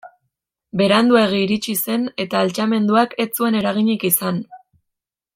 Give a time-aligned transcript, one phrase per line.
[0.79, 4.41] Beranduegi iritsi zen eta altxamenduak ez zuen eraginik izan.